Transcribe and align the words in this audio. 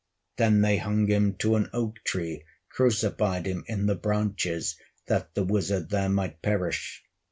Then 0.37 0.61
they 0.61 0.79
hung 0.79 1.05
him 1.05 1.35
to 1.35 1.55
an 1.57 1.69
oak 1.73 2.03
tree, 2.03 2.43
Crucified 2.69 3.45
him 3.45 3.63
in 3.67 3.85
the 3.85 3.93
branches, 3.93 4.75
That 5.05 5.35
the 5.35 5.43
wizard 5.43 5.91
there 5.91 6.09
might 6.09 6.41
perish. 6.41 7.03